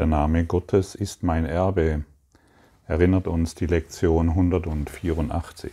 [0.00, 2.06] Der Name Gottes ist mein Erbe,
[2.86, 5.72] erinnert uns die Lektion 184.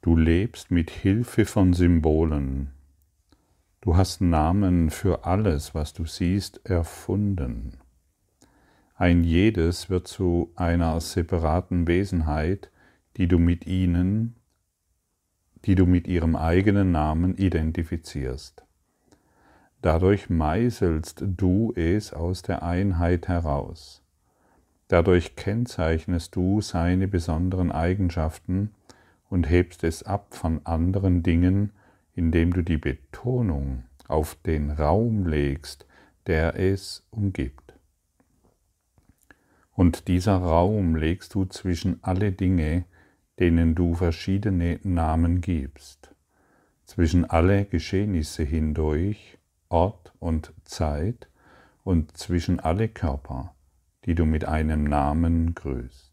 [0.00, 2.70] Du lebst mit Hilfe von Symbolen.
[3.80, 7.78] Du hast Namen für alles, was du siehst, erfunden.
[8.94, 12.70] Ein jedes wird zu einer separaten Wesenheit,
[13.16, 14.36] die du mit ihnen,
[15.64, 18.67] die du mit ihrem eigenen Namen identifizierst.
[19.88, 24.02] Dadurch meißelst du es aus der Einheit heraus.
[24.88, 28.74] Dadurch kennzeichnest du seine besonderen Eigenschaften
[29.30, 31.72] und hebst es ab von anderen Dingen,
[32.14, 35.86] indem du die Betonung auf den Raum legst,
[36.26, 37.72] der es umgibt.
[39.72, 42.84] Und dieser Raum legst du zwischen alle Dinge,
[43.38, 46.14] denen du verschiedene Namen gibst,
[46.84, 49.37] zwischen alle Geschehnisse hindurch,
[49.68, 51.28] Ort und Zeit
[51.84, 53.54] und zwischen alle Körper,
[54.04, 56.12] die du mit einem Namen grüßt.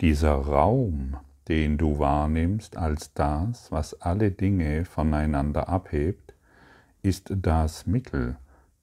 [0.00, 1.16] Dieser Raum,
[1.48, 6.34] den du wahrnimmst als das, was alle Dinge voneinander abhebt,
[7.02, 8.36] ist das Mittel,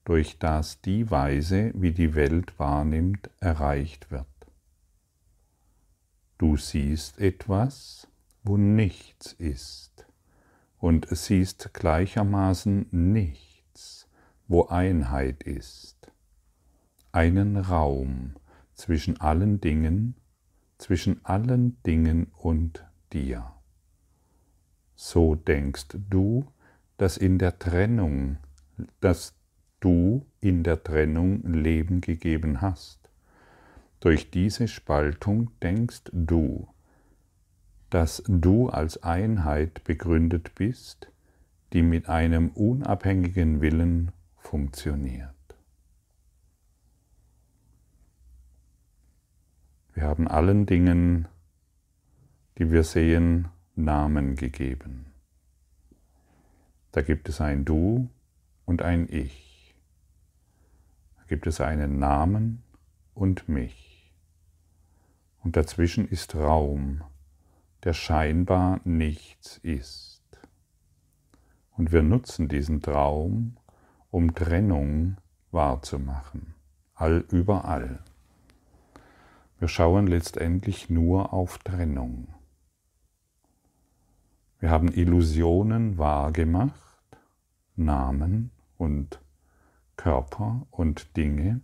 [0.04, 4.26] durch das die Weise, wie die Welt wahrnimmt, erreicht wird.
[6.38, 8.08] Du siehst etwas,
[8.44, 9.95] wo nichts ist,
[10.78, 14.08] und siehst gleichermaßen nichts,
[14.48, 16.12] wo Einheit ist,
[17.12, 18.34] einen Raum
[18.74, 20.16] zwischen allen Dingen,
[20.78, 23.52] zwischen allen Dingen und dir.
[24.94, 26.46] So denkst du,
[26.96, 28.38] dass in der Trennung,
[29.00, 29.34] dass
[29.80, 33.10] du in der Trennung Leben gegeben hast.
[34.00, 36.68] Durch diese Spaltung denkst du,
[37.90, 41.10] dass du als Einheit begründet bist,
[41.72, 45.30] die mit einem unabhängigen Willen funktioniert.
[49.94, 51.26] Wir haben allen Dingen,
[52.58, 55.06] die wir sehen, Namen gegeben.
[56.92, 58.08] Da gibt es ein Du
[58.64, 59.46] und ein Ich
[61.26, 62.62] gibt es einen Namen
[63.14, 64.12] und mich.
[65.42, 67.02] Und dazwischen ist Raum,
[67.86, 70.24] der scheinbar nichts ist.
[71.76, 73.58] Und wir nutzen diesen Traum,
[74.10, 75.18] um Trennung
[75.52, 76.56] wahrzumachen,
[76.96, 78.00] all überall.
[79.60, 82.34] Wir schauen letztendlich nur auf Trennung.
[84.58, 87.20] Wir haben Illusionen wahrgemacht,
[87.76, 89.20] Namen und
[89.96, 91.60] Körper und Dinge,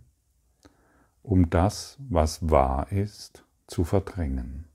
[1.21, 4.69] um das, was wahr ist, zu verdrängen.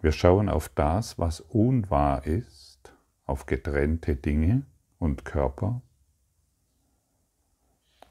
[0.00, 4.66] Wir schauen auf das, was unwahr ist, auf getrennte Dinge
[4.98, 5.82] und Körper,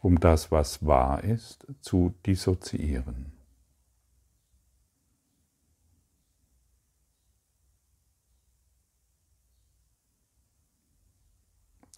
[0.02, 3.32] um das, was wahr ist, zu dissoziieren.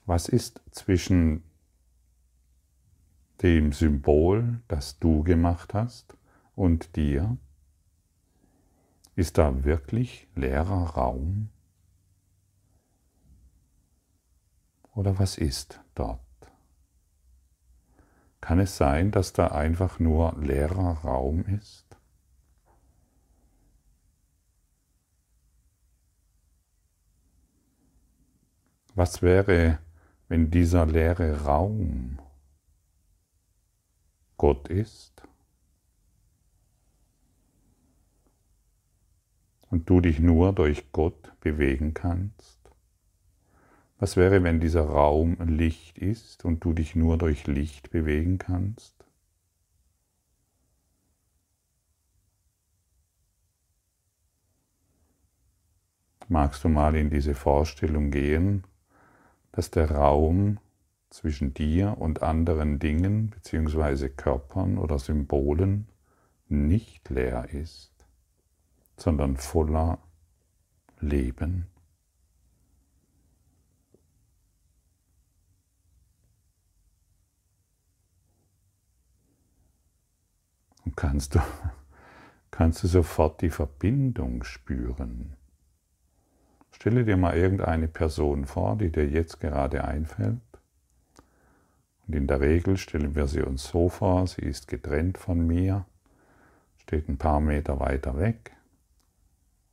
[0.05, 1.43] Was ist zwischen
[3.41, 6.15] dem Symbol, das du gemacht hast,
[6.55, 7.37] und dir?
[9.17, 11.49] Ist da wirklich leerer Raum?
[14.93, 16.19] Oder was ist dort?
[18.41, 21.87] Kann es sein, dass da einfach nur leerer Raum ist?
[28.93, 29.79] Was wäre,
[30.27, 32.19] wenn dieser leere Raum
[34.37, 35.26] Gott ist
[39.69, 42.57] und du dich nur durch Gott bewegen kannst?
[43.99, 48.93] Was wäre, wenn dieser Raum Licht ist und du dich nur durch Licht bewegen kannst?
[56.29, 58.65] Magst du mal in diese Vorstellung gehen,
[59.53, 60.59] dass der Raum
[61.09, 64.09] zwischen dir und anderen Dingen bzw.
[64.09, 65.87] Körpern oder Symbolen
[66.49, 67.96] nicht leer ist,
[68.97, 69.99] sondern voller
[70.99, 71.67] Leben.
[80.83, 81.39] Und kannst du,
[82.51, 85.37] kannst du sofort die Verbindung spüren
[86.79, 90.39] Stelle dir mal irgendeine Person vor, die dir jetzt gerade einfällt.
[92.05, 95.87] Und in der Regel stellen wir sie uns so vor, sie ist getrennt von mir,
[96.77, 98.56] steht ein paar Meter weiter weg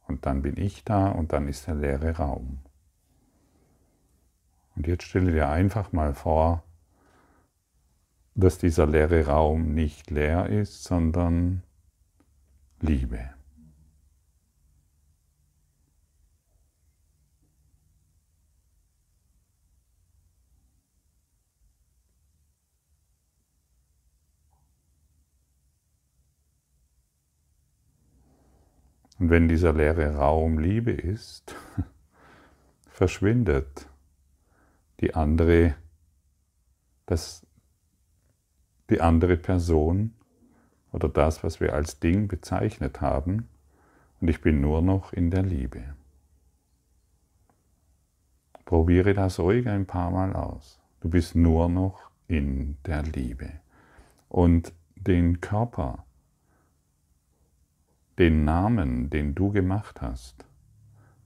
[0.06, 2.61] und dann bin ich da und dann ist der leere Raum.
[4.77, 6.65] Und jetzt stelle dir einfach mal vor,
[8.35, 11.62] dass dieser leere Raum nicht leer ist, sondern
[12.81, 13.31] Liebe.
[29.19, 31.55] Und wenn dieser leere Raum Liebe ist,
[32.88, 33.88] verschwindet
[35.00, 35.75] die andere,
[37.06, 37.46] das,
[38.90, 40.14] die andere Person
[40.93, 43.49] oder das, was wir als Ding bezeichnet haben,
[44.20, 45.82] und ich bin nur noch in der Liebe.
[48.64, 50.81] Probiere das ruhig ein paar Mal aus.
[51.00, 53.50] Du bist nur noch in der Liebe.
[54.28, 56.04] Und den Körper,
[58.19, 60.46] den Namen, den du gemacht hast,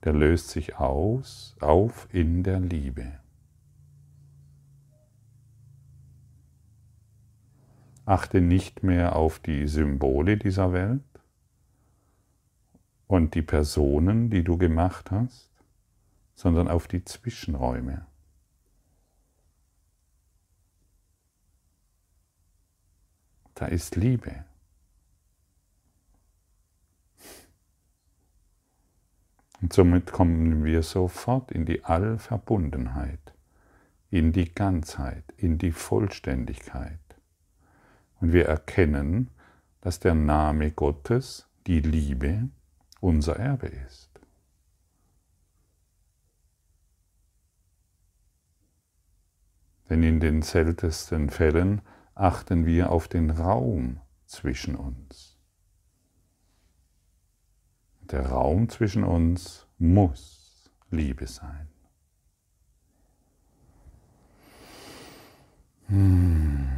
[0.03, 3.19] der löst sich aus, auf in der Liebe.
[8.05, 11.03] Achte nicht mehr auf die Symbole dieser Welt
[13.05, 15.51] und die Personen, die du gemacht hast,
[16.33, 18.07] sondern auf die Zwischenräume.
[23.53, 24.45] Da ist Liebe.
[29.69, 33.35] Und somit kommen wir sofort in die Allverbundenheit,
[34.09, 36.97] in die Ganzheit, in die Vollständigkeit.
[38.19, 39.29] Und wir erkennen,
[39.81, 42.49] dass der Name Gottes, die Liebe,
[42.99, 44.09] unser Erbe ist.
[49.87, 51.83] Denn in den seltensten Fällen
[52.15, 55.28] achten wir auf den Raum zwischen uns.
[58.11, 61.67] Der Raum zwischen uns muss Liebe sein.
[65.87, 66.69] Hmm.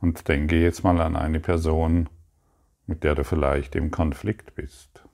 [0.00, 2.08] Und denke jetzt mal an eine Person,
[2.86, 5.04] mit der du vielleicht im Konflikt bist.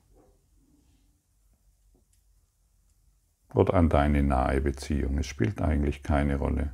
[3.55, 5.17] Oder an deine nahe Beziehung.
[5.17, 6.73] Es spielt eigentlich keine Rolle.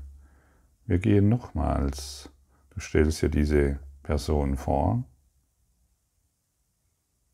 [0.89, 2.31] Wir gehen nochmals.
[2.71, 5.03] Du stellst dir diese Person vor.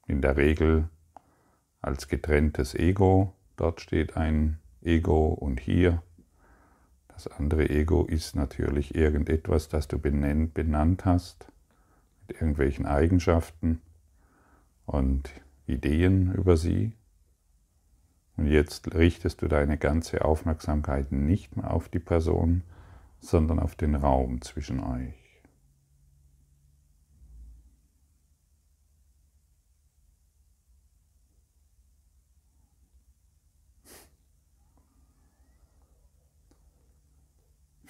[0.08, 0.90] In der Regel
[1.80, 3.34] als getrenntes Ego.
[3.56, 6.04] Dort steht ein Ego und hier
[7.08, 11.48] das andere Ego ist natürlich irgendetwas, das du benannt hast,
[12.28, 13.82] mit irgendwelchen Eigenschaften
[14.86, 15.30] und
[15.66, 16.92] Ideen über sie.
[18.36, 22.62] Und jetzt richtest du deine ganze Aufmerksamkeit nicht mehr auf die Person,
[23.20, 25.26] sondern auf den Raum zwischen euch.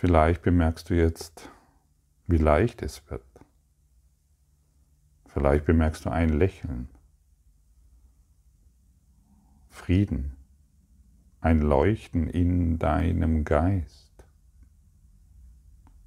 [0.06, 1.50] Vielleicht bemerkst du jetzt,
[2.28, 3.26] wie leicht es wird.
[5.26, 6.90] Vielleicht bemerkst du ein Lächeln,
[9.70, 10.38] Frieden,
[11.42, 14.05] ein Leuchten in deinem Geist.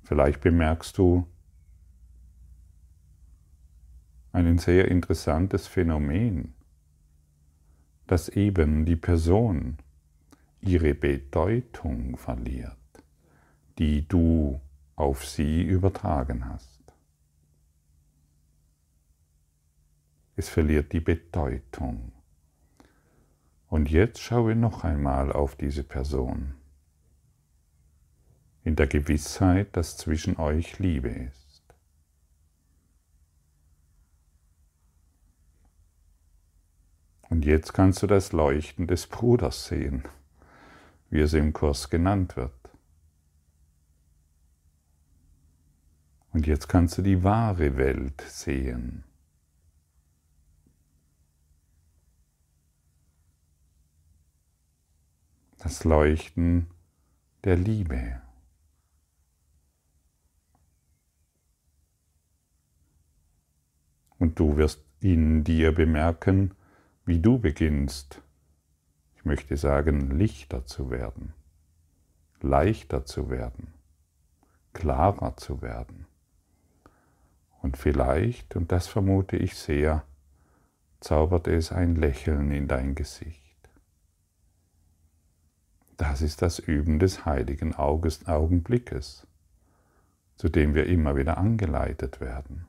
[0.09, 1.27] Vielleicht bemerkst du
[4.33, 6.55] ein sehr interessantes Phänomen,
[8.07, 9.79] dass eben die Person
[10.61, 12.79] ihre Bedeutung verliert
[13.79, 14.61] die du
[14.97, 16.81] auf sie übertragen hast.
[20.35, 22.13] Es verliert die Bedeutung.
[23.69, 26.55] Und jetzt schaue noch einmal auf diese Person,
[28.69, 31.63] in der Gewissheit, dass zwischen euch Liebe ist.
[37.31, 40.05] Und jetzt kannst du das Leuchten des Bruders sehen,
[41.09, 42.53] wie es im Kurs genannt wird.
[46.35, 49.05] Und jetzt kannst du die wahre Welt sehen.
[55.57, 56.67] Das Leuchten
[57.45, 58.28] der Liebe.
[64.19, 66.53] Und du wirst in dir bemerken,
[67.05, 68.21] wie du beginnst,
[69.17, 71.35] ich möchte sagen, lichter zu werden,
[72.41, 73.73] leichter zu werden,
[74.73, 76.07] klarer zu werden.
[77.63, 80.05] Und vielleicht, und das vermute ich sehr,
[81.01, 83.43] zaubert es ein Lächeln in dein Gesicht.
[85.97, 89.27] Das ist das Üben des heiligen Augenblickes.
[90.37, 92.65] zu dem wir immer wieder angeleitet werden.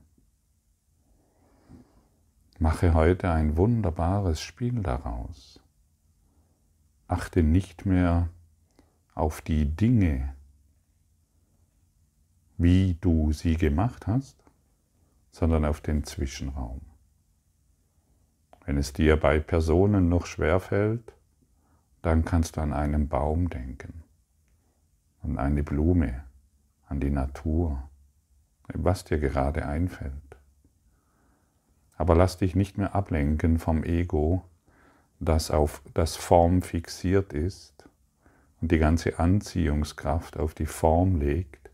[2.61, 5.61] Mache heute ein wunderbares Spiel daraus.
[7.07, 8.27] Achte nicht mehr
[9.15, 10.35] auf die Dinge,
[12.57, 14.43] wie du sie gemacht hast,
[15.31, 16.81] sondern auf den Zwischenraum.
[18.65, 21.13] Wenn es dir bei Personen noch schwer fällt,
[22.01, 24.03] dann kannst du an einen Baum denken,
[25.21, 26.25] an eine Blume,
[26.87, 27.89] an die Natur,
[28.67, 30.28] was dir gerade einfällt.
[31.99, 34.45] Aber lass dich nicht mehr ablenken vom Ego,
[35.19, 37.89] das auf das Form fixiert ist
[38.61, 41.69] und die ganze Anziehungskraft auf die Form legt,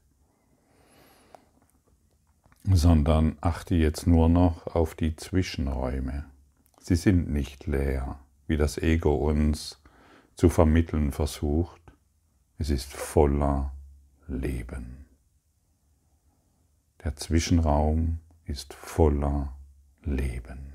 [2.64, 6.26] sondern achte jetzt nur noch auf die Zwischenräume.
[6.80, 8.18] Sie sind nicht leer,
[8.48, 9.80] wie das Ego uns
[10.34, 11.82] zu vermitteln versucht.
[12.58, 13.74] Es ist voller
[14.28, 15.06] Leben.
[17.04, 19.55] Der Zwischenraum ist voller
[20.06, 20.74] Leben.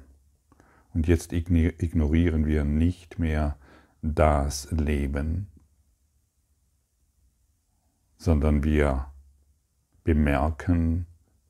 [0.92, 3.56] Und jetzt ignorieren wir nicht mehr
[4.02, 5.48] das Leben,
[8.16, 9.06] sondern wir
[10.04, 11.06] bemerken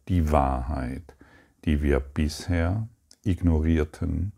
[0.09, 1.17] die Wahrheit,
[1.65, 2.89] die wir bisher
[3.23, 4.33] ignorierten,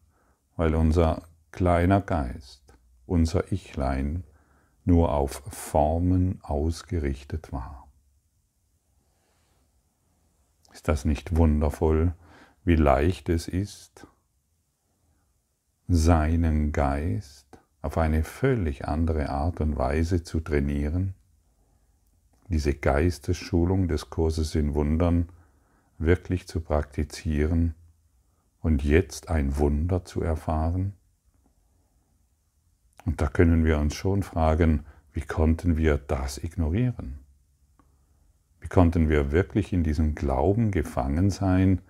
[0.57, 2.75] weil unser kleiner Geist,
[3.07, 4.25] unser Ichlein,
[4.85, 7.89] nur auf Formen ausgerichtet war.
[10.73, 12.15] Ist das nicht wundervoll,
[12.65, 14.07] wie leicht es ist,
[15.89, 17.47] seinen Geist
[17.81, 21.15] auf eine völlig andere Art und Weise zu trainieren?
[22.49, 25.29] Diese Geistesschulung des Kurses in Wundern
[25.99, 27.75] wirklich zu praktizieren
[28.61, 30.95] und jetzt ein Wunder zu erfahren?
[33.05, 37.19] Und da können wir uns schon fragen, wie konnten wir das ignorieren?
[38.61, 41.81] Wie konnten wir wirklich in diesem Glauben gefangen sein,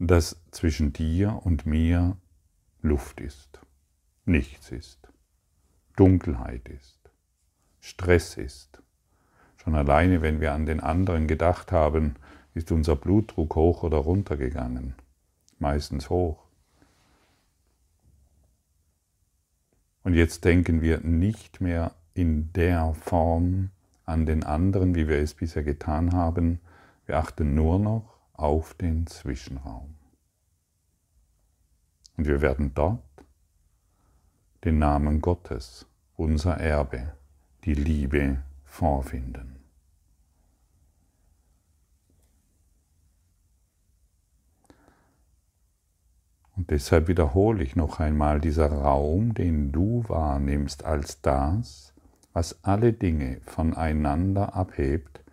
[0.00, 2.16] dass zwischen dir und mir
[2.80, 3.60] Luft ist,
[4.24, 4.98] nichts ist,
[5.94, 6.98] Dunkelheit ist,
[7.80, 8.82] Stress ist.
[9.58, 12.14] Schon alleine, wenn wir an den anderen gedacht haben,
[12.54, 14.94] ist unser Blutdruck hoch oder runter gegangen,
[15.58, 16.46] meistens hoch.
[20.02, 23.68] Und jetzt denken wir nicht mehr in der Form
[24.06, 26.58] an den anderen, wie wir es bisher getan haben.
[27.04, 29.94] Wir achten nur noch auf den Zwischenraum.
[32.16, 33.02] Und wir werden dort
[34.64, 37.12] den Namen Gottes, unser Erbe,
[37.64, 39.56] die Liebe vorfinden.
[46.56, 51.94] Und deshalb wiederhole ich noch einmal, dieser Raum, den du wahrnimmst als das,
[52.34, 55.24] was alle Dinge voneinander abhebt,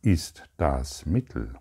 [0.00, 1.54] ist das Mittel,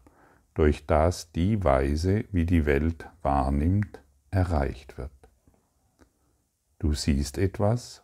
[0.53, 4.01] durch das die Weise, wie die Welt wahrnimmt,
[4.31, 5.11] erreicht wird.
[6.79, 8.03] Du siehst etwas,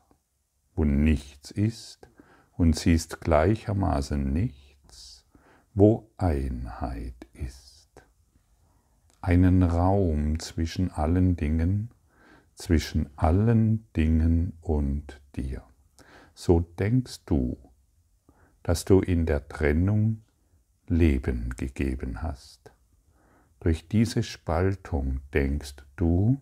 [0.75, 2.09] wo nichts ist,
[2.57, 5.25] und siehst gleichermaßen nichts,
[5.73, 7.75] wo Einheit ist
[9.25, 11.89] einen Raum zwischen allen Dingen,
[12.53, 15.63] zwischen allen Dingen und dir.
[16.35, 17.57] So denkst du,
[18.61, 20.21] dass du in der Trennung
[20.87, 22.71] Leben gegeben hast.
[23.59, 26.39] Durch diese Spaltung denkst du,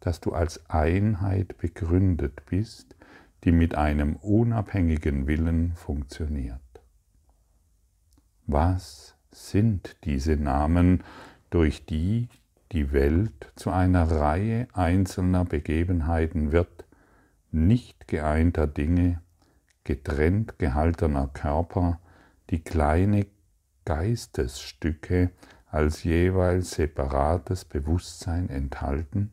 [0.00, 2.96] dass du als Einheit begründet bist,
[3.44, 6.60] die mit einem unabhängigen Willen funktioniert.
[8.46, 11.02] Was sind diese Namen,
[11.50, 12.28] durch die
[12.72, 16.86] die Welt zu einer Reihe einzelner Begebenheiten wird,
[17.50, 19.20] nicht geeinter Dinge,
[19.84, 22.00] getrennt gehaltener Körper,
[22.50, 23.26] die kleine
[23.84, 25.30] Geistesstücke
[25.70, 29.32] als jeweils separates Bewusstsein enthalten?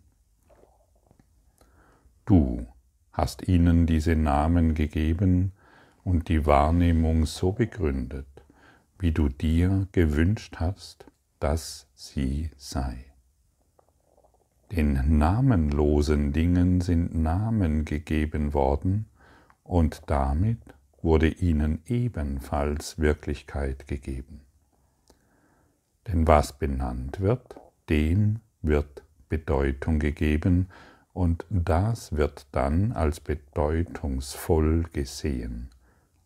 [2.25, 2.67] Du
[3.11, 5.51] hast ihnen diese Namen gegeben
[6.03, 8.27] und die Wahrnehmung so begründet,
[8.97, 11.05] wie du dir gewünscht hast,
[11.39, 13.05] dass sie sei.
[14.71, 19.07] Den namenlosen Dingen sind Namen gegeben worden
[19.63, 20.59] und damit
[21.01, 24.41] wurde ihnen ebenfalls Wirklichkeit gegeben.
[26.07, 27.55] Denn was benannt wird,
[27.89, 30.69] dem wird Bedeutung gegeben
[31.13, 35.69] und das wird dann als bedeutungsvoll gesehen,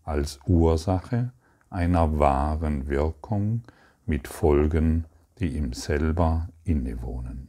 [0.03, 1.31] als Ursache
[1.69, 3.63] einer wahren Wirkung,
[4.05, 5.05] mit Folgen,
[5.39, 7.47] die ihm selber innewohnen.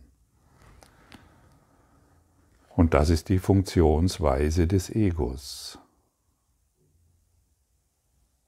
[2.71, 5.79] Und das ist die Funktionsweise des Egos.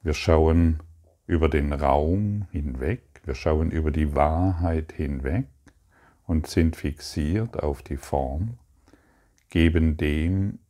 [0.06, 0.78] Wir schauen
[1.26, 5.48] über den Raum hinweg, wir schauen über die Wahrheit hinweg
[6.28, 8.56] und sind fixiert auf die Form,
[9.50, 10.60] geben dem,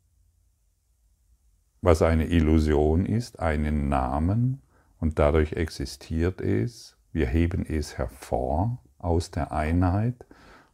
[1.83, 4.63] was eine Illusion ist, einen Namen
[5.01, 10.25] und dadurch existiert es, wir heben es hervor aus der Einheit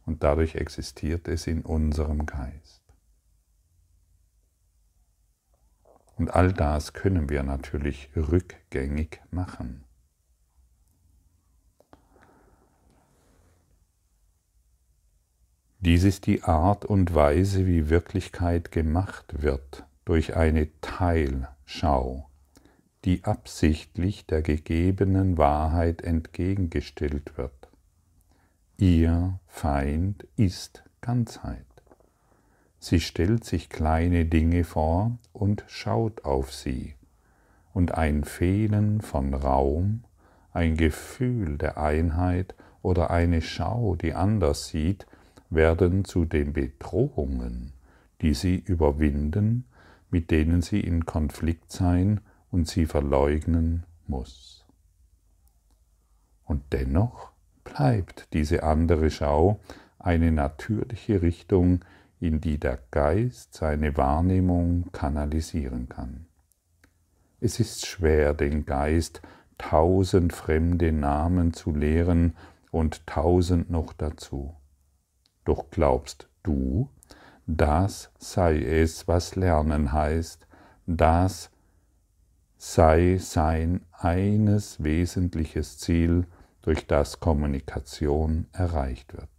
[0.05, 2.62] und dadurch existiert es in unserem Geist.
[6.15, 9.83] Und all das können wir natürlich rückgängig machen.
[15.79, 22.29] Dies ist die Art und Weise, wie Wirklichkeit gemacht wird, durch eine Teilschau,
[23.03, 27.69] die absichtlich der gegebenen Wahrheit entgegengestellt wird.
[28.77, 31.72] Ihr Feind ist Ganzheit.
[32.83, 36.95] Sie stellt sich kleine Dinge vor und schaut auf sie,
[37.73, 40.03] und ein Fehlen von Raum,
[40.51, 45.07] ein Gefühl der Einheit oder eine Schau, die anders sieht,
[45.49, 47.71] werden zu den Bedrohungen,
[48.21, 49.63] die sie überwinden,
[50.11, 52.19] mit denen sie in Konflikt sein
[52.51, 54.65] und sie verleugnen muss.
[56.43, 57.31] Und dennoch
[57.63, 59.61] bleibt diese andere Schau
[59.99, 61.79] eine natürliche Richtung,
[62.23, 66.25] in die der Geist seine Wahrnehmung kanalisieren kann.
[67.41, 69.21] Es ist schwer, den Geist
[69.57, 72.37] tausend fremde Namen zu lehren
[72.71, 74.55] und tausend noch dazu.
[75.43, 76.87] Doch glaubst du,
[77.45, 80.47] das sei es, was Lernen heißt,
[80.87, 81.51] das
[82.55, 86.25] sei sein eines wesentliches Ziel,
[86.61, 89.32] durch das Kommunikation erreicht wird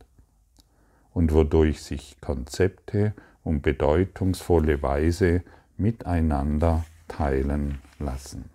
[1.15, 5.43] und wodurch sich Konzepte um bedeutungsvolle Weise
[5.77, 8.51] miteinander teilen lassen.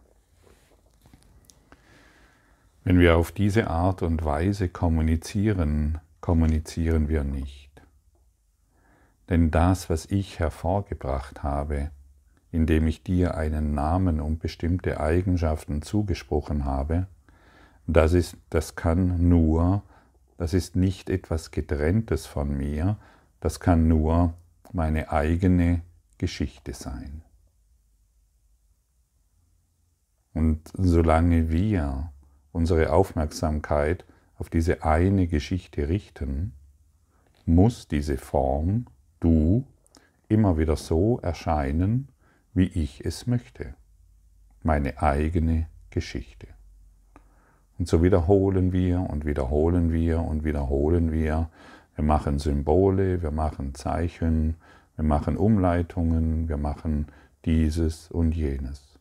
[2.83, 7.69] Wenn wir auf diese Art und Weise kommunizieren, kommunizieren wir nicht.
[9.29, 11.91] Denn das, was ich hervorgebracht habe,
[12.51, 17.05] indem ich dir einen Namen und bestimmte Eigenschaften zugesprochen habe,
[17.85, 19.83] das, ist, das kann nur
[20.39, 22.97] das ist nicht etwas Getrenntes von mir,
[23.41, 24.35] das kann nur
[24.71, 25.81] meine eigene
[26.17, 27.23] Geschichte sein.
[30.33, 32.13] Und solange wir
[32.53, 34.05] unsere Aufmerksamkeit
[34.37, 36.53] auf diese eine Geschichte richten,
[37.45, 38.85] muss diese Form,
[39.19, 39.67] du,
[40.29, 42.07] immer wieder so erscheinen,
[42.53, 43.73] wie ich es möchte.
[44.63, 46.47] Meine eigene Geschichte.
[47.79, 51.49] Und so wiederholen wir und wiederholen wir und wiederholen wir.
[51.95, 54.55] Wir machen Symbole, wir machen Zeichen,
[54.97, 57.07] wir machen Umleitungen, wir machen
[57.45, 58.99] dieses und jenes.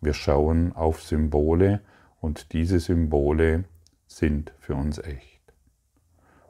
[0.00, 1.80] Wir schauen auf Symbole
[2.20, 3.64] und diese Symbole
[4.06, 5.40] sind für uns echt.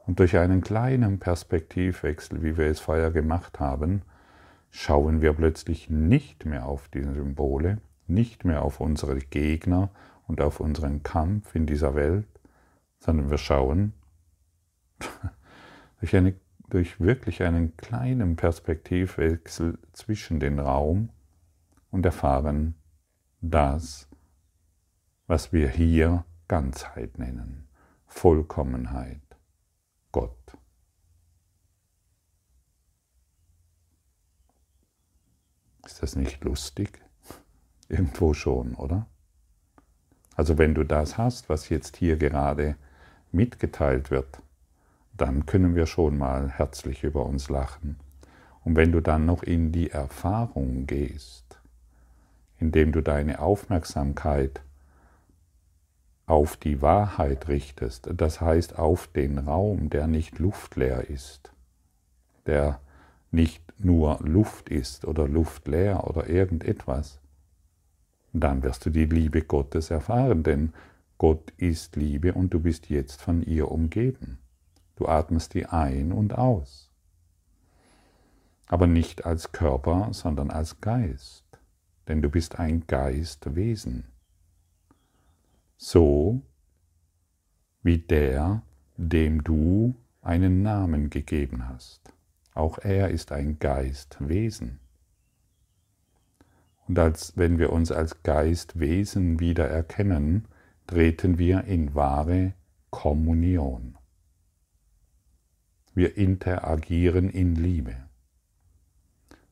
[0.07, 4.03] Und durch einen kleinen Perspektivwechsel, wie wir es vorher gemacht haben,
[4.71, 9.89] schauen wir plötzlich nicht mehr auf diese Symbole, nicht mehr auf unsere Gegner
[10.27, 12.29] und auf unseren Kampf in dieser Welt,
[12.99, 13.93] sondern wir schauen
[16.01, 16.35] durch, eine,
[16.69, 21.11] durch wirklich einen kleinen Perspektivwechsel zwischen den Raum
[21.91, 22.75] und erfahren
[23.41, 24.09] das,
[25.27, 27.69] was wir hier Ganzheit nennen,
[28.07, 29.21] Vollkommenheit,
[30.13, 30.57] Gott.
[35.85, 37.01] Ist das nicht lustig?
[37.89, 39.07] Irgendwo schon, oder?
[40.37, 42.77] Also wenn du das hast, was jetzt hier gerade
[43.33, 44.43] mitgeteilt wird,
[45.17, 47.97] dann können wir schon mal herzlich über uns lachen.
[48.65, 51.59] Und wenn du dann noch in die Erfahrung gehst,
[52.59, 54.61] indem du deine Aufmerksamkeit
[56.27, 61.53] auf die Wahrheit richtest, das heißt auf den Raum, der nicht luftleer ist,
[62.47, 62.81] der
[63.31, 67.21] nicht nur Luft ist oder luftleer oder irgendetwas,
[68.41, 70.73] dann wirst du die Liebe Gottes erfahren, denn
[71.19, 74.39] Gott ist Liebe und du bist jetzt von ihr umgeben.
[74.97, 76.91] Du atmest die ein und aus.
[78.67, 81.45] Aber nicht als Körper, sondern als Geist,
[82.09, 84.05] denn du bist ein Geistwesen.
[85.77, 86.43] So
[87.83, 88.63] wie der,
[88.97, 92.13] dem du einen Namen gegeben hast.
[92.55, 94.81] Auch er ist ein Geistwesen.
[96.89, 100.47] Und als wenn wir uns als Geistwesen wieder erkennen,
[100.87, 102.55] treten wir in wahre
[102.91, 103.99] Kommunion.
[105.95, 107.97] Wir interagieren in Liebe.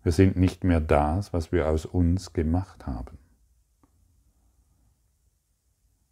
[0.03, 3.19] Wir sind nicht mehr das, was wir aus uns gemacht haben.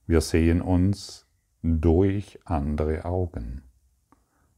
[0.07, 1.27] Wir sehen uns
[1.63, 3.63] durch andere Augen,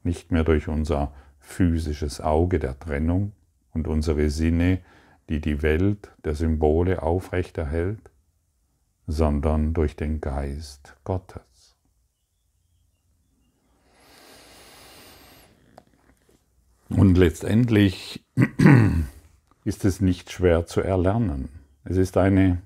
[0.02, 3.32] nicht mehr durch unser physisches Auge der Trennung
[3.72, 4.80] und unsere Sinne,
[5.28, 8.10] die die Welt der Symbole aufrechterhält,
[9.06, 11.76] sondern durch den Geist Gottes.
[16.88, 18.24] Und letztendlich
[19.64, 21.48] ist es nicht schwer zu erlernen.
[21.84, 22.62] Es ist eine,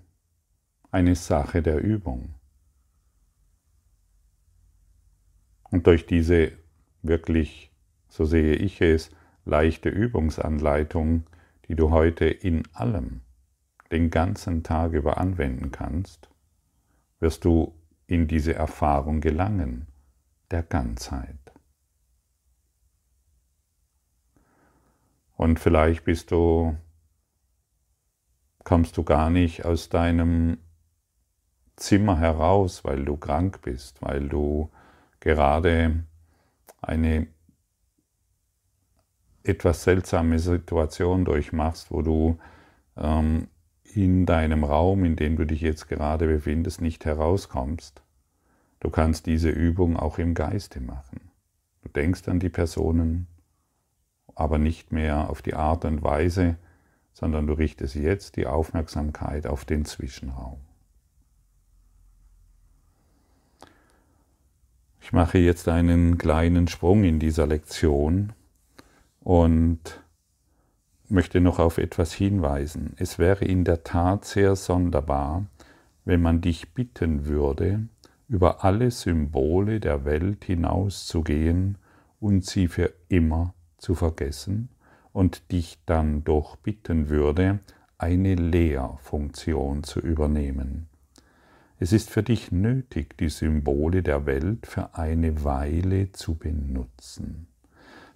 [0.91, 2.35] eine Sache der Übung.
[5.71, 6.53] Und durch diese
[7.03, 7.71] wirklich,
[8.09, 9.11] so sehe ich es,
[9.45, 11.25] leichte Übungsanleitung,
[11.69, 13.21] die du heute in allem
[13.91, 16.29] den ganzen Tag über anwenden kannst,
[17.21, 17.75] wirst du
[18.07, 19.87] in diese Erfahrung gelangen,
[20.51, 21.37] der Ganzheit.
[25.37, 26.77] Und vielleicht bist du,
[28.65, 30.59] kommst du gar nicht aus deinem
[31.77, 34.71] Zimmer heraus, weil du krank bist, weil du
[35.21, 36.05] gerade
[36.81, 37.29] eine
[39.49, 42.39] etwas seltsame Situation durchmachst, wo du
[42.97, 43.49] ähm,
[43.85, 48.03] in deinem Raum, in dem du dich jetzt gerade befindest, nicht herauskommst.
[48.81, 51.31] Du kannst diese Übung auch im Geiste machen.
[51.83, 53.27] Du denkst an die Personen,
[54.35, 56.57] aber nicht mehr auf die Art und Weise,
[57.13, 60.61] sondern du richtest jetzt die Aufmerksamkeit auf den Zwischenraum.
[65.01, 68.35] Ich mache jetzt einen kleinen Sprung in dieser Lektion
[69.29, 70.01] und
[71.11, 72.95] möchte noch auf etwas hinweisen.
[72.97, 75.45] Es wäre in der Tat sehr sonderbar,
[76.07, 77.89] wenn man dich bitten würde,
[78.31, 81.77] über alle Symbole der Welt hinauszugehen
[82.21, 84.71] und sie für immer zu vergessen
[85.13, 87.59] und dich dann doch bitten würde,
[87.99, 90.89] eine Lehrfunktion zu übernehmen.
[91.79, 97.47] Es ist für dich nötig, die Symbole der Welt für eine Weile zu benutzen.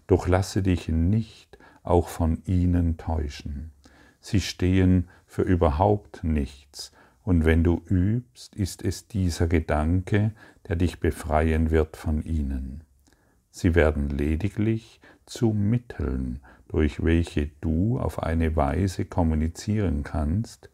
[0.06, 3.72] Doch lasse dich nicht auch von ihnen täuschen.
[4.20, 6.92] Sie stehen für überhaupt nichts,
[7.24, 10.32] und wenn du übst, ist es dieser Gedanke,
[10.66, 12.82] der dich befreien wird von ihnen.
[13.50, 20.68] Sie werden lediglich zu Mitteln, durch welche du auf eine Weise kommunizieren kannst,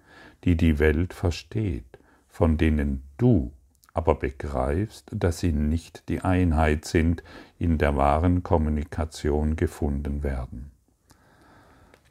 [0.44, 1.98] die die Welt versteht
[2.38, 3.50] von denen du
[3.98, 7.24] aber begreifst, dass sie nicht die Einheit sind,
[7.58, 10.70] in der wahren Kommunikation gefunden werden.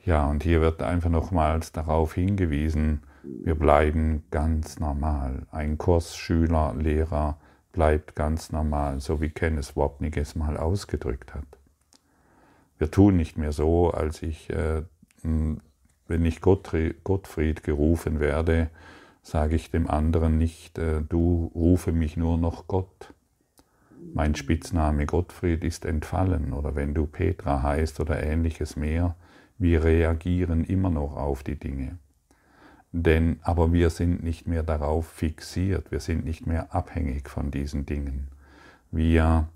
[0.04, 5.43] Ja, und hier wird einfach nochmals darauf hingewiesen, wir bleiben ganz normal.
[5.50, 7.38] Ein Kursschüler, Lehrer
[7.71, 11.47] bleibt ganz normal, so wie Kenneth Wapnick es mal ausgedrückt hat.
[12.80, 14.82] Wir tun nicht mehr so, als ich, äh,
[15.23, 18.69] wenn ich Gottfried gerufen werde,
[19.27, 23.13] sage ich dem anderen nicht, äh, du rufe mich nur noch Gott.
[24.13, 29.15] Mein Spitzname Gottfried ist entfallen oder wenn du Petra heißt oder ähnliches mehr,
[29.57, 31.97] wir reagieren immer noch auf die Dinge.
[32.93, 37.85] Denn aber wir sind nicht mehr darauf fixiert, wir sind nicht mehr abhängig von diesen
[37.85, 38.29] Dingen.
[38.91, 39.49] Wir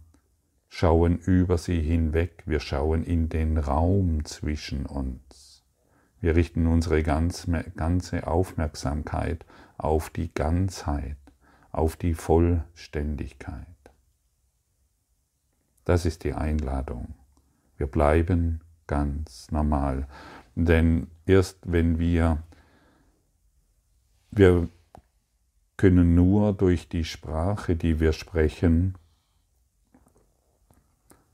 [0.68, 5.51] schauen über sie hinweg, wir schauen in den Raum zwischen uns.
[6.22, 9.44] Wir richten unsere ganze Aufmerksamkeit
[9.78, 11.18] auf die Ganzheit,
[11.72, 13.66] auf die Vollständigkeit.
[15.84, 17.16] Das ist die Einladung.
[17.78, 20.08] Wir bleiben ganz normal.
[20.56, 22.44] Denn erst wenn wir,
[24.30, 24.70] wir
[25.76, 28.96] können nur durch die Sprache, die wir sprechen,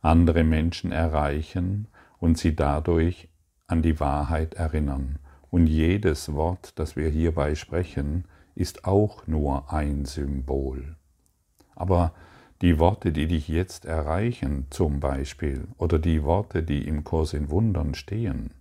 [0.02, 3.28] andere Menschen erreichen und sie dadurch
[3.68, 5.20] an die Wahrheit erinnern.
[5.52, 8.26] Und jedes Wort, das wir hierbei sprechen,
[8.56, 10.96] ist auch nur ein Symbol.
[11.76, 12.14] Aber
[12.62, 17.50] die Worte, die dich jetzt erreichen, zum Beispiel, oder die Worte, die im Kurs in
[17.50, 18.52] Wundern stehen,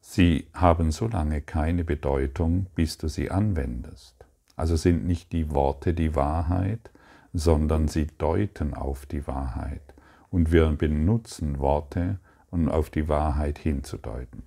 [0.00, 4.16] sie haben so lange keine Bedeutung, bis du sie anwendest.
[4.54, 6.90] Also sind nicht die Worte die Wahrheit,
[7.32, 9.94] sondern sie deuten auf die Wahrheit.
[10.30, 12.18] Und wir benutzen Worte,
[12.50, 14.42] und auf die Wahrheit hinzudeuten.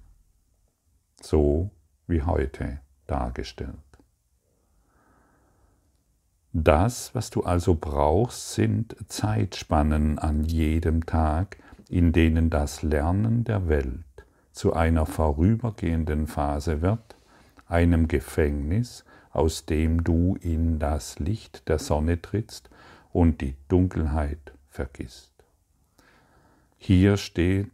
[1.21, 1.71] So
[2.07, 3.77] wie heute dargestellt.
[6.51, 11.57] Das, was du also brauchst, sind Zeitspannen an jedem Tag,
[11.89, 14.03] in denen das Lernen der Welt
[14.51, 17.15] zu einer vorübergehenden Phase wird,
[17.67, 22.69] einem Gefängnis, aus dem du in das Licht der Sonne trittst
[23.11, 25.33] und die Dunkelheit vergisst.
[26.77, 27.71] Hier steht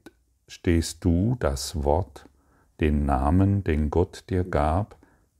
[0.50, 2.28] stehst du das Wort,
[2.80, 4.98] den Namen, den Gott dir gab,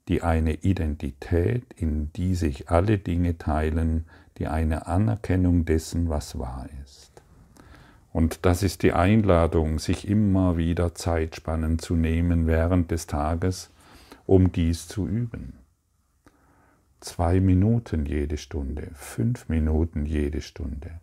[0.08, 4.06] die eine Identität, in die sich alle Dinge teilen,
[4.38, 7.12] die eine Anerkennung dessen, was wahr ist.
[8.14, 13.72] Und das ist die Einladung, sich immer wieder Zeitspannen zu nehmen während des Tages,
[14.26, 15.54] um dies zu üben.
[17.00, 21.00] Zwei Minuten jede Stunde, fünf Minuten jede Stunde,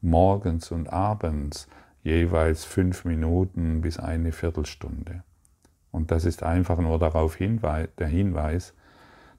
[0.00, 1.66] morgens und abends
[2.02, 5.22] jeweils fünf Minuten bis eine Viertelstunde.
[5.90, 8.74] Und das ist einfach nur darauf hinweis, der Hinweis,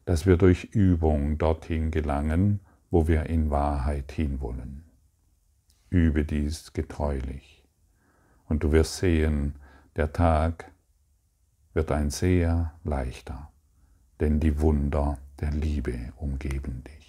[0.05, 4.83] dass wir durch Übung dorthin gelangen, wo wir in Wahrheit hinwollen.
[5.89, 7.63] Übe dies getreulich.
[8.47, 9.55] Und du wirst sehen,
[9.95, 10.71] der Tag
[11.73, 13.49] wird ein sehr leichter,
[14.19, 17.00] denn die Wunder der Liebe umgeben dich.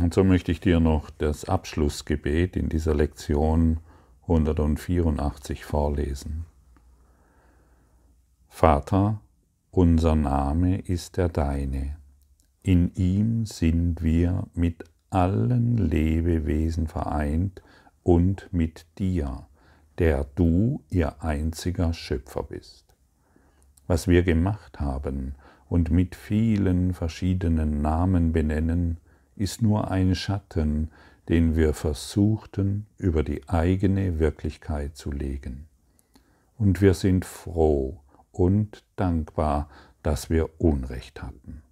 [0.00, 3.78] Und so möchte ich dir noch das Abschlussgebet in dieser Lektion
[4.22, 6.46] 184 vorlesen.
[8.48, 9.20] Vater,
[9.70, 11.96] unser Name ist der deine.
[12.62, 17.62] In ihm sind wir mit allen Lebewesen vereint
[18.02, 19.46] und mit dir,
[19.98, 22.84] der du ihr einziger Schöpfer bist.
[23.86, 25.34] Was wir gemacht haben
[25.68, 28.98] und mit vielen verschiedenen Namen benennen,
[29.36, 30.90] ist nur ein Schatten,
[31.28, 35.66] den wir versuchten über die eigene Wirklichkeit zu legen.
[36.58, 39.68] Und wir sind froh und dankbar,
[40.02, 41.62] dass wir Unrecht hatten.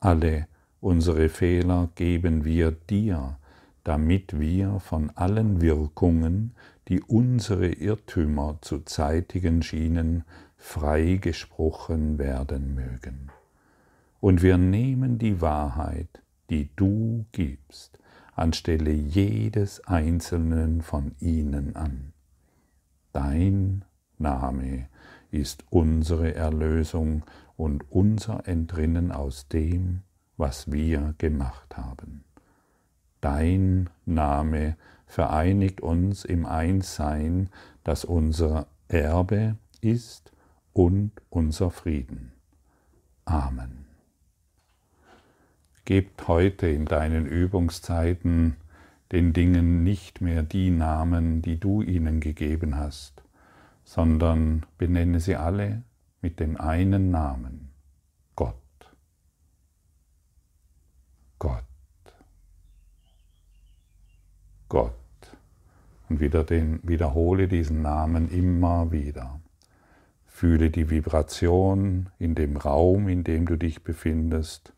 [0.00, 0.48] Alle
[0.80, 3.38] unsere Fehler geben wir dir,
[3.84, 6.54] damit wir von allen Wirkungen,
[6.88, 10.24] die unsere Irrtümer zu zeitigen schienen,
[10.56, 13.30] freigesprochen werden mögen.
[14.20, 17.98] Und wir nehmen die Wahrheit, die du gibst,
[18.34, 22.12] anstelle jedes einzelnen von ihnen an.
[23.12, 23.84] Dein
[24.18, 24.88] Name
[25.30, 27.24] ist unsere Erlösung
[27.56, 30.02] und unser Entrinnen aus dem,
[30.36, 32.24] was wir gemacht haben.
[33.20, 37.48] Dein Name vereinigt uns im Einssein,
[37.84, 40.32] das unser Erbe ist
[40.72, 42.32] und unser Frieden.
[43.24, 43.85] Amen.
[45.86, 48.56] Gebt heute in deinen Übungszeiten
[49.12, 53.22] den Dingen nicht mehr die Namen, die du ihnen gegeben hast,
[53.84, 55.84] sondern benenne sie alle
[56.22, 57.70] mit dem einen Namen,
[58.34, 58.56] Gott.
[61.38, 61.62] Gott.
[64.68, 64.92] Gott.
[66.08, 69.38] Und wieder den, wiederhole diesen Namen immer wieder.
[70.24, 74.72] Fühle die Vibration in dem Raum, in dem du dich befindest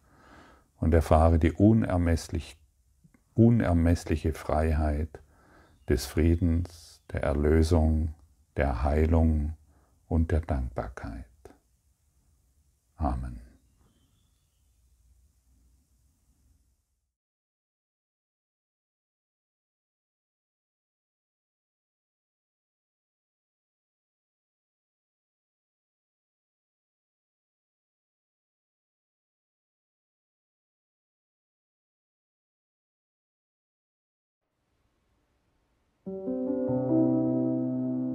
[0.79, 2.57] und erfahre die unermesslich,
[3.35, 5.21] unermessliche Freiheit
[5.89, 8.15] des Friedens, der Erlösung,
[8.57, 9.55] der Heilung
[10.09, 11.25] und der Dankbarkeit.
[12.97, 13.48] Amen.